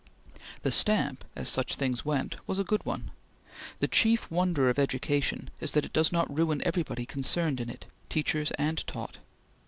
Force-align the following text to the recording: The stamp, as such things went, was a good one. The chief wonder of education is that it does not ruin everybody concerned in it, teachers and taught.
The 0.63 0.71
stamp, 0.71 1.23
as 1.35 1.47
such 1.47 1.75
things 1.75 2.03
went, 2.03 2.35
was 2.47 2.57
a 2.57 2.63
good 2.63 2.83
one. 2.87 3.11
The 3.81 3.87
chief 3.87 4.31
wonder 4.31 4.67
of 4.67 4.79
education 4.79 5.51
is 5.59 5.73
that 5.73 5.85
it 5.85 5.93
does 5.93 6.11
not 6.11 6.35
ruin 6.35 6.59
everybody 6.65 7.05
concerned 7.05 7.59
in 7.59 7.69
it, 7.69 7.85
teachers 8.09 8.49
and 8.57 8.79
taught. 8.87 9.17